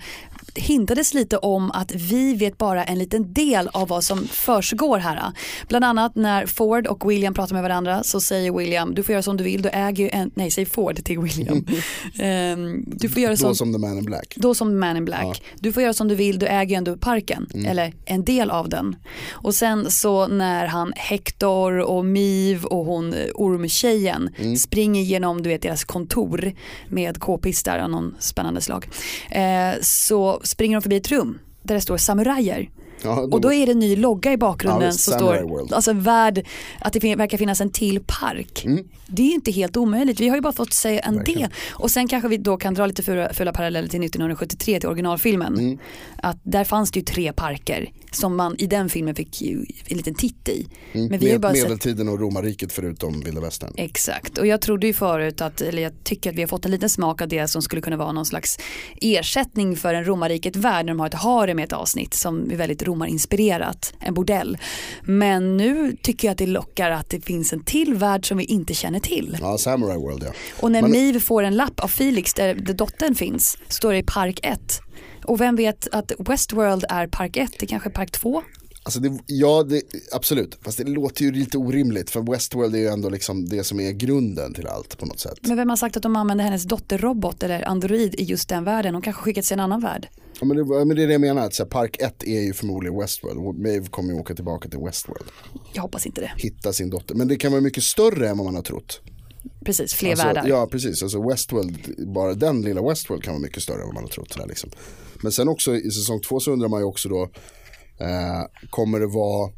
[0.58, 5.32] hintades lite om att vi vet bara en liten del av vad som försiggår här.
[5.68, 9.22] Bland annat när Ford och William pratar med varandra så säger William du får göra
[9.22, 11.66] som du vill, du äger ju en, nej säger Ford till William.
[12.18, 14.34] Ehm, du får göra Då som, som The Man in Black.
[14.36, 15.42] då som Man in Black.
[15.60, 17.46] Du får göra som du vill, du äger ju ändå parken.
[17.54, 17.66] Mm.
[17.66, 18.96] Eller en del av den.
[19.30, 24.56] Och sen så när han Hector och Miv och hon eh, ormtjejen Mm.
[24.56, 26.52] springer genom du vet, deras kontor
[26.88, 28.88] med k-pistar av någon spännande slag.
[29.30, 32.70] Eh, så springer de förbi ett rum där det står samurajer.
[33.02, 35.72] Ja, Och då är det en ny logga i Ja, bakgrunden visst, som står, World.
[35.72, 36.46] alltså värld,
[36.80, 38.64] att det verkar finnas en till park.
[38.64, 38.84] Mm.
[39.06, 41.48] Det är ju inte helt omöjligt, vi har ju bara fått se en del.
[41.70, 45.54] Och sen kanske vi då kan dra lite fula, fula paralleller till 1973 till originalfilmen.
[45.58, 45.78] Mm.
[46.16, 49.96] Att där fanns det ju tre parker som man i den filmen fick ju en
[49.96, 50.66] liten titt i.
[50.92, 53.72] Men vi Med, bara sett medeltiden och romarriket förutom vilda västern.
[53.76, 56.70] Exakt, och jag trodde ju förut att, eller jag tycker att vi har fått en
[56.70, 58.58] liten smak av det som skulle kunna vara någon slags
[59.00, 62.56] ersättning för en romarriket värld när de har ett harem i ett avsnitt som är
[62.56, 64.58] väldigt romarinspirerat, en bordell.
[65.02, 68.44] Men nu tycker jag att det lockar att det finns en till värld som vi
[68.44, 69.38] inte känner till.
[69.40, 70.32] Ja, Samurai World ja.
[70.60, 73.98] Och när Men- Miv får en lapp av Felix där, där dottern finns, står det
[73.98, 74.80] i park 1.
[75.24, 78.42] Och vem vet att Westworld är park 1, det kanske är park 2?
[78.86, 80.58] Alltså det, ja, det, absolut.
[80.62, 83.92] Fast det låter ju lite orimligt för Westworld är ju ändå liksom det som är
[83.92, 85.38] grunden till allt på något sätt.
[85.42, 88.94] Men vem har sagt att de använder hennes dotterrobot eller android i just den världen?
[88.94, 90.08] Hon kanske skickats till en annan värld.
[90.40, 92.40] Ja, men, det, men det är det jag menar, att så här, Park 1 är
[92.40, 93.58] ju förmodligen Westworld.
[93.58, 95.24] Maeve kommer ju åka tillbaka till Westworld.
[95.72, 96.32] Jag hoppas inte det.
[96.36, 97.14] Hitta sin dotter.
[97.14, 99.00] Men det kan vara mycket större än vad man har trott.
[99.64, 100.46] Precis, fler Alltså, världar.
[100.48, 101.78] ja precis, alltså Westworld,
[102.14, 104.36] bara den lilla Westworld kan vara mycket större än vad man har trott.
[104.36, 104.70] Där, liksom.
[105.22, 107.28] Men sen också i säsong två så undrar man ju också då,
[108.70, 109.50] kommer det vara,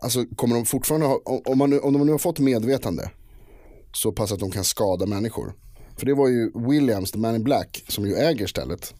[0.00, 3.10] alltså kommer de fortfarande ha, om, man, nu- om de nu har fått medvetande
[3.92, 5.54] så pass att de kan skada människor.
[5.96, 8.94] För det var ju Williams, the man in black, som ju äger stället.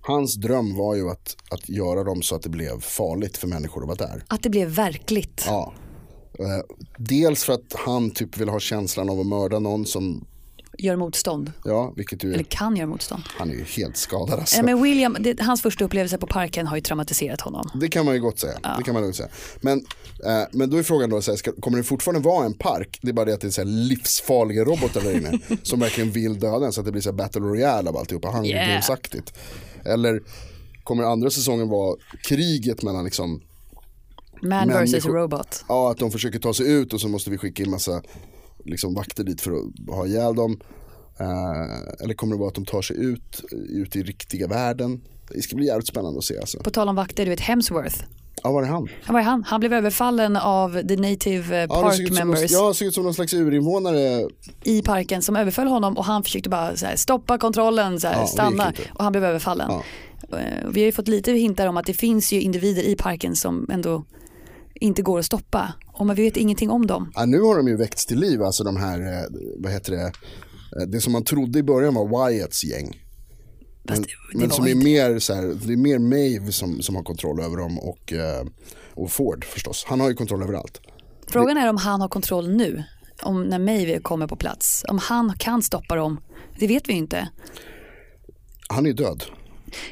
[0.00, 3.82] Hans dröm var ju att, att göra dem så att det blev farligt för människor
[3.82, 4.24] att vara där.
[4.28, 5.44] Att det blev verkligt.
[5.46, 5.72] Ja.
[6.38, 10.26] Eh, dels för att han typ vill ha känslan av att mörda någon som,
[10.78, 11.52] Gör motstånd.
[11.64, 13.22] ja, vilket ju, Eller kan göra motstånd.
[13.26, 14.56] han är ju helt skadad alltså.
[14.56, 17.70] Ja, men William, det, hans första upplevelse på parken har ju traumatiserat honom.
[17.74, 18.58] Det kan man ju gott säga.
[18.78, 19.28] Det kan man lugnt säga.
[19.60, 19.78] Men,
[20.24, 22.98] eh, men då är frågan då, så här, ska, kommer det fortfarande vara en park?
[23.02, 26.10] Det är bara det att det är så här livsfarliga robotar där inne som verkligen
[26.10, 28.68] vill döda en så att det blir så här battle royale av alltihopa, Hunger Yeah.
[28.68, 29.34] Games-aktigt.
[29.84, 30.22] Eller
[30.84, 31.96] kommer andra säsongen vara
[32.28, 33.40] kriget mellan liksom,
[34.42, 35.64] Man versus Människor- robot.
[35.68, 38.02] ja att de försöker ta sig ut och så måste vi skicka in massa
[38.66, 40.60] liksom, vakter dit för att ha ihjäl dem.
[41.20, 45.00] Eh, eller kommer det vara att de tar sig ut, ut i riktiga världen?
[45.30, 46.58] Det ska bli jävligt spännande att se alltså.
[46.58, 48.04] På tal om vakter, du vet Hemsworth.
[48.42, 48.88] Ja, var är han?
[49.02, 49.44] Han var han.
[49.44, 52.86] Han blev överfallen av the native eh, Ja, park ut som någon, members ja, ser
[52.86, 54.28] ut som någon slags urinvånare.
[54.64, 58.20] i parken som överföll honom och han försökte bara så här, stoppa kontrollen, så här,
[58.20, 59.70] Ja, stanna och han blev överfallen.
[59.70, 60.38] Ja.
[60.38, 63.36] Eh, Vi har ju fått lite hintar om att det finns ju individer i parken
[63.36, 64.04] som ändå
[64.74, 65.72] inte går att stoppa.
[65.98, 67.12] Och vi vet ingenting om dem.
[67.14, 69.24] Ja, nu har de ju väckts till liv, alltså de här, eh,
[69.58, 70.12] vad heter det,
[70.80, 73.02] Eh, det som man trodde i början var Wyatts gäng.
[73.82, 74.84] Men, det, men som är inte.
[74.84, 78.46] mer, så här, det är mer Maeve som, som har kontroll över dem och, eh,
[78.94, 79.84] och Ford förstås.
[79.88, 80.80] Han har ju kontroll över allt.
[81.28, 82.84] Frågan är om han har kontroll nu.
[83.22, 84.84] Om när Maeve kommer på plats.
[84.88, 86.20] Om han kan stoppa dem.
[86.58, 87.28] Det vet vi ju inte.
[88.68, 89.24] Han är död.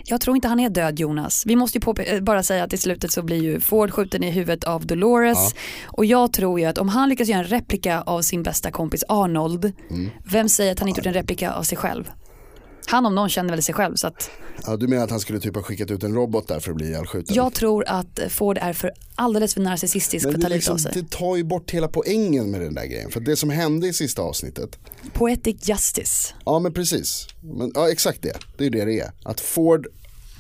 [0.05, 1.43] Jag tror inte han är död Jonas.
[1.47, 4.31] Vi måste ju eh, bara säga att i slutet så blir ju Ford skjuten i
[4.31, 5.55] huvudet av Dolores.
[5.85, 9.05] Och jag tror ju att om han lyckas göra en replika av sin bästa kompis
[9.09, 9.73] Arnold.
[9.91, 10.11] Mm.
[10.25, 12.11] Vem säger att han inte gjort en replika av sig själv?
[12.87, 14.31] Han om någon känner väl sig själv så att
[14.67, 16.77] Ja, du menar att han skulle typ ha skickat ut en robot där för att
[16.77, 17.35] bli ihjälskjuten?
[17.37, 20.79] jag tror att Ford är för alldeles för narcissistisk för att ta livet av liksom,
[20.79, 21.03] sig.
[21.03, 23.11] det tar ju bort hela poängen med den där grejen.
[23.11, 24.79] För det som hände i sista avsnittet,
[25.13, 26.35] Poetic justice.
[26.45, 29.11] ja men precis, men, ja exakt det, det är det det är.
[29.25, 29.87] Att Ford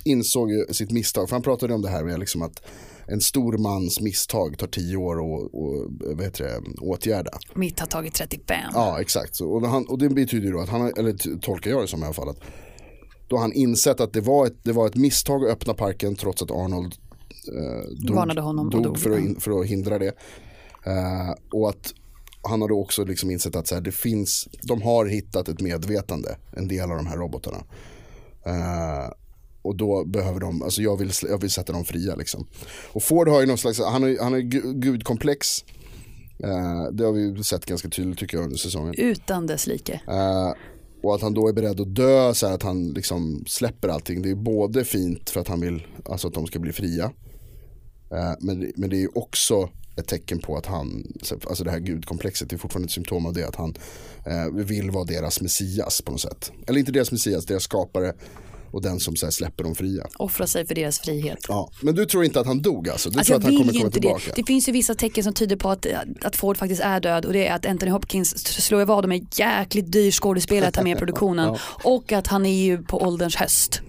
[0.05, 2.63] insåg ju sitt misstag, för han pratade om det här med liksom att
[3.07, 7.31] en stor mans misstag tar tio år att och, vad heter det, åtgärda.
[7.55, 8.57] Mitt har tagit 35.
[8.75, 11.83] Ja exakt, så, och, han, och det betyder ju då att han, eller tolkar jag
[11.83, 12.40] det som i alla fall, att
[13.29, 16.43] då han insett att det var ett, det var ett misstag att öppna parken trots
[16.43, 16.95] att Arnold
[17.49, 20.12] eh, dog, Varnade honom dog, dog, för, att, in- för att hindra det.
[20.87, 21.95] Eh, och att
[22.43, 25.61] han har då också liksom insett att så här, det finns, de har hittat ett
[25.61, 27.59] medvetande, en del av de här robotarna.
[28.47, 29.11] Eh,
[29.64, 32.46] och då behöver de, alltså jag vill, jag vill sätta dem fria liksom.
[32.92, 34.40] Och Ford har ju någon slags, han har, han har
[34.81, 35.64] gudkomplex.
[36.38, 38.94] Eh, det har vi ju sett ganska tydligt tycker jag under säsongen.
[38.98, 40.00] Utan dess like.
[40.09, 40.53] Eh,
[41.03, 44.22] och att han då är beredd att dö, så här att han liksom släpper allting.
[44.22, 47.05] Det är både fint för att han vill alltså att de ska bli fria.
[48.12, 51.12] Eh, men, men det är också ett tecken på att han,
[51.48, 53.48] alltså det här gudkomplexet är fortfarande ett symptom av det.
[53.48, 53.74] Att han
[54.53, 56.53] vill vara deras messias på något sätt.
[56.66, 58.14] Eller inte deras messias, deras skapare
[58.75, 60.07] och den som så släpper dem fria.
[60.17, 61.39] Offra sig för deras frihet.
[61.49, 61.71] Ja.
[61.83, 63.11] Men du tror inte att han dog alltså?
[63.11, 64.23] Du Alltså tror jag att han kommer komma tillbaka?
[64.27, 64.33] det.
[64.43, 65.87] Det finns ju vissa tecken som tyder på att,
[66.23, 69.13] att Ford faktiskt är död och det är att Anthony Hopkins slår ju vad om
[69.13, 73.03] en jäkligt dyr skådespelare att ta med i produktionen och att han är ju på
[73.03, 73.81] ålderns höst.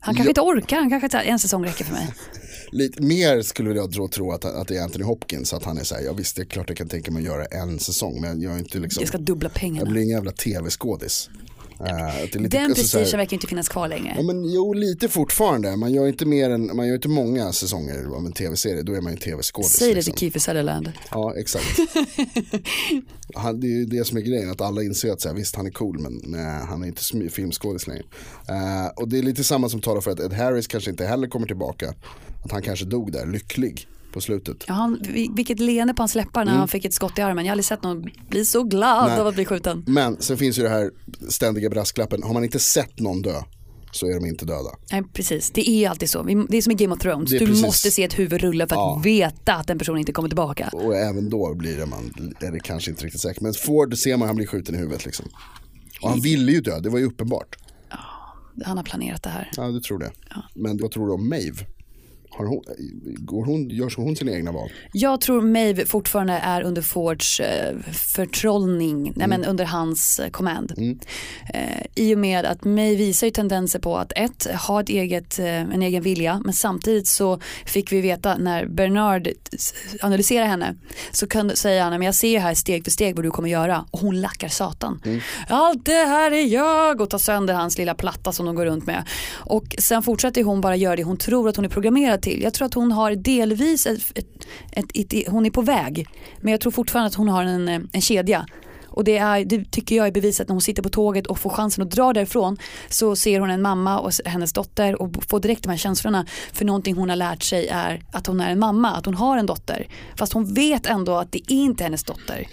[0.00, 0.30] Han kanske Ja.
[0.30, 2.08] inte orkar, han kanske inte, en säsong räcker för mig.
[2.72, 5.52] Lite mer skulle jag tro, tro att, att det är Anthony Hopkins.
[5.54, 7.26] Att han är så här, ja visst det är klart jag kan tänka mig att
[7.26, 8.20] göra en säsong.
[8.20, 9.90] Men jag är inte liksom, Jag ska dubbla jag pengarna.
[9.90, 11.30] blir ingen jävla tv-skådis.
[11.78, 14.14] Är lite- Den alltså prestigen verkar inte finnas kvar längre.
[14.16, 18.16] Ja men jo lite fortfarande, man gör inte mer än, man gör inte många säsonger
[18.16, 19.72] av en tv-serie, då är man ju tv-skådis.
[19.72, 20.12] Säg det liksom.
[20.12, 20.92] till Kiefer Sutherland.
[21.10, 21.64] Ja exakt.
[23.34, 25.56] han, det är ju det som är grejen, att alla inser att så här, visst
[25.56, 28.04] han är cool men nej, han är inte filmskådis längre.
[28.48, 31.28] Eh, och det är lite samma som talar för att Ed Harris kanske inte heller
[31.28, 31.94] kommer tillbaka.
[32.44, 34.64] Att han kanske dog där, lycklig på slutet.
[34.68, 37.44] Ja, han, vi- vilket leende på hans läppar när han fick ett skott i armen.
[37.44, 39.20] Jag har aldrig sett någon bli så glad Nej.
[39.20, 39.84] av att bli skjuten.
[39.86, 40.90] Men sen finns ju det här
[41.28, 43.42] ständiga brasklappen, har man inte sett någon dö
[43.92, 44.70] så är de inte döda.
[44.92, 46.22] Nej, precis, det är alltid så.
[46.22, 47.30] Det är som i Game of Thrones.
[47.30, 49.00] Du precis- måste se ett huvud rulla för att Ja.
[49.04, 50.70] veta att den personen inte kommer tillbaka.
[50.72, 53.40] Och även då blir det man, är det kanske inte riktigt säkert.
[53.42, 55.26] Men Ford ser man han blir skjuten i huvudet liksom.
[56.02, 57.56] Och han ville ju dö, det var ju uppenbart.
[58.64, 59.50] Han har planerat det här.
[59.56, 60.12] Ja, du tror det.
[60.54, 61.66] Men vad tror du om Maeve?
[62.36, 62.62] Har hon,
[63.18, 64.70] går hon, gör hon sina egna val?
[64.92, 69.30] Jag tror Maeve fortfarande är under Fords eh, förtrollning, nej Mm.
[69.30, 70.72] men under hans eh, command.
[71.54, 71.60] Eh,
[71.94, 75.46] I och med att Maeve visar ju tendenser på att ett, ha ett eget, eh,
[75.60, 79.28] en egen vilja men samtidigt så fick vi veta när Bernard
[80.02, 80.74] analyserar henne
[81.12, 83.84] så kan säga han, men jag ser här steg för steg vad du kommer göra
[83.90, 85.00] och hon lackar satan.
[85.48, 88.86] Allt det här är jag och tar sönder hans lilla platta som de går runt
[88.86, 89.04] med.
[89.32, 92.42] Och sen fortsätter hon bara göra det hon tror att hon är programmerad till.
[92.42, 96.06] Jag tror att hon har delvis, ett, ett, ett, ett, hon är på väg
[96.40, 98.46] men jag tror fortfarande att hon har en, eh, en kedja.
[98.94, 101.50] Och det, är, det tycker jag är bevisat när hon sitter på tåget och får
[101.50, 102.56] chansen att dra därifrån
[102.88, 106.64] så ser hon en mamma och hennes dotter och får direkt de här känslorna för
[106.64, 109.46] någonting hon har lärt sig är att hon är en mamma, att hon har en
[109.46, 109.86] dotter.
[110.16, 112.46] Fast hon vet ändå att det är inte hennes dotter.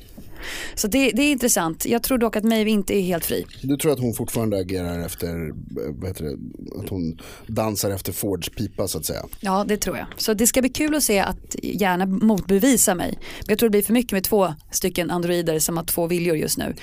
[0.75, 1.85] Så det, det är intressant.
[1.85, 3.45] Jag tror dock att Maeve inte är helt fri.
[3.61, 5.55] Du tror att hon fortfarande agerar efter, eh,
[5.99, 6.37] vad heter det,
[6.79, 9.25] att hon dansar efter Fords pipa så att säga.
[9.39, 10.07] Ja, det tror jag.
[10.17, 13.17] Så det ska bli kul att se att gärna motbevisa mig.
[13.39, 16.37] Men jag tror det blir för mycket med två stycken androider som har två viljor
[16.37, 16.75] just nu.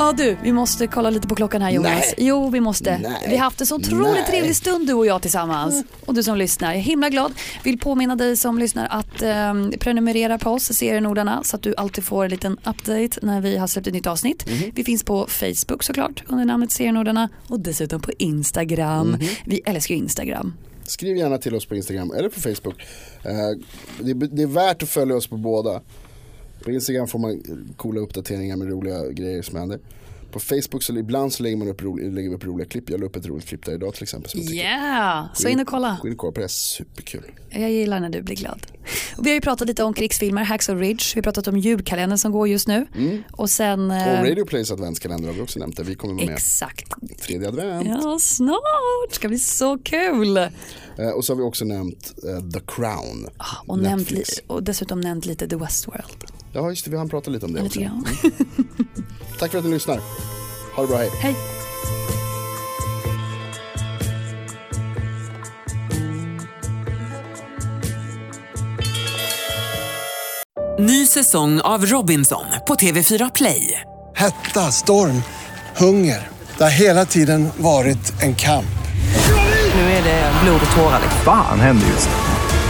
[0.00, 1.92] Ja du, vi måste kolla lite på klockan här Jonas.
[1.92, 2.14] Nej.
[2.16, 2.98] Jo, vi måste.
[2.98, 3.26] Nej.
[3.28, 4.26] Vi har haft en så otroligt Nej.
[4.26, 5.84] trevlig stund du och jag tillsammans.
[6.06, 7.32] Och du som lyssnar, jag är himla glad.
[7.64, 12.04] Vill påminna dig som lyssnar att ehm, prenumerera på oss, Serienordarna, så att du alltid
[12.04, 14.46] får en liten update när vi har släppt ett nytt avsnitt.
[14.50, 14.70] Mhm.
[14.74, 19.08] Vi finns på Facebook såklart under namnet Serienordarna och dessutom på Instagram.
[19.08, 19.20] Mhm.
[19.46, 20.54] Vi älskar ju Instagram.
[20.84, 22.82] Skriv gärna till oss på Instagram eller på Facebook.
[23.22, 23.32] Eh,
[24.30, 25.80] det är värt att följa oss på båda.
[26.64, 27.42] På Instagram får man
[27.76, 29.78] coola uppdateringar med roliga grejer som händer.
[30.32, 32.90] På Facebook så ibland så lägger, man upp, ro- lägger vi upp roliga klipp.
[32.90, 34.30] Jag la upp ett roligt klipp där idag till exempel.
[34.30, 35.98] Som Yeah, så in och kolla.
[36.02, 37.22] Gå in och kolla på det, superkul.
[37.50, 38.66] Jag gillar när du blir glad.
[39.18, 42.18] Och vi har ju pratat lite om krigsfilmer, Hacksaw Ridge, vi har pratat om julkalendern
[42.18, 42.86] som går just nu.
[43.32, 43.90] Och sen...
[43.90, 46.30] eh, Och Radio Plays adventskalender har vi också nämnt där vi kommer med.
[46.30, 46.92] Exakt.
[47.22, 47.88] Tredje advent.
[47.88, 50.36] Ja, snart ska bli så kul.
[50.36, 50.48] Eh,
[51.16, 53.28] och så har vi också nämnt eh, The Crown.
[53.66, 54.12] Och, nämnt,
[54.46, 56.24] och dessutom nämnt lite The Westworld.
[56.52, 57.80] Ja just det, vi har pratat lite om det Lite också.
[57.80, 58.06] grann.
[59.38, 60.00] Tack för att ni lyssnar.
[60.76, 61.10] Ha det bra, hej.
[61.20, 61.34] Hej.
[70.78, 73.80] Ny säsong av Robinson på TV4 Play.
[74.16, 75.22] Hetta, storm,
[75.76, 76.28] hunger.
[76.58, 78.64] Det har hela tiden varit en kamp.
[79.74, 81.00] Nu är det blod och tårar.
[81.02, 81.20] liksom.
[81.24, 82.29] Fan händer just nu.